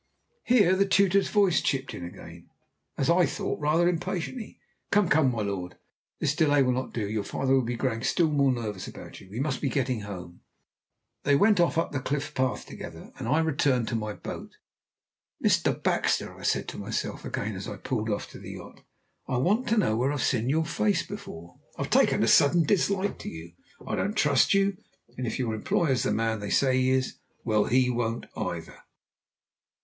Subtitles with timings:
[0.45, 2.49] Here the tutor's voice chipped in again,
[2.97, 4.59] as I thought, rather impatiently.
[4.89, 5.77] "Come, come, my lord.
[6.19, 7.07] This delay will not do.
[7.07, 9.29] Your father will be growing still more nervous about you.
[9.29, 10.41] We must be getting home!"
[11.21, 14.53] Then they went off up the cliff path together, and I returned to my boat.
[15.45, 15.71] "Mr.
[15.83, 18.81] Baxter," I said to myself again as I pulled off to the yacht,
[19.27, 21.59] "I want to know where I've seen your face before.
[21.77, 23.53] I've taken a sudden dislike to you.
[23.85, 24.77] I don't trust you;
[25.15, 28.79] and if your employer's the man they say he is, well, he won't either."